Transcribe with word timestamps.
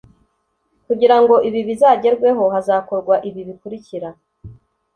Kugira 0.87 1.15
ngo 1.21 1.35
ibi 1.47 1.59
bizagerweho 1.69 2.43
hazakorwa 2.53 3.15
ibi 3.27 3.41
bikurikira 3.47 4.09